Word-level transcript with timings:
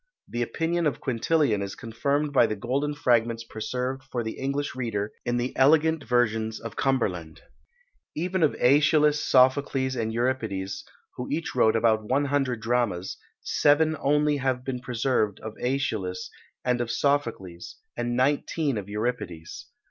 The 0.27 0.41
opinion 0.41 0.87
of 0.87 0.99
Quintilian 0.99 1.61
is 1.61 1.75
confirmed 1.75 2.33
by 2.33 2.47
the 2.47 2.55
golden 2.55 2.95
fragments 2.95 3.43
preserved 3.43 4.03
for 4.03 4.23
the 4.23 4.31
English 4.31 4.75
reader 4.75 5.11
in 5.25 5.37
the 5.37 5.55
elegant 5.55 6.03
versions 6.05 6.59
of 6.59 6.75
Cumberland. 6.75 7.43
Even 8.15 8.41
of 8.41 8.53
Æschylus, 8.55 9.17
Sophocles, 9.21 9.95
and 9.95 10.11
Euripides, 10.11 10.83
who 11.17 11.27
each 11.29 11.53
wrote 11.53 11.75
about 11.75 12.03
one 12.09 12.25
hundred 12.25 12.61
dramas, 12.61 13.17
seven 13.41 13.95
only 13.99 14.37
have 14.37 14.65
been 14.65 14.79
preserved 14.79 15.39
of 15.41 15.53
Æschylus 15.63 16.29
and 16.65 16.81
of 16.81 16.89
Sophocles, 16.89 17.75
and 17.95 18.15
nineteen 18.17 18.79
of 18.79 18.89
Euripides. 18.89 19.67